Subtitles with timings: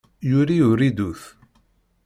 [0.29, 1.21] Yuli uridut.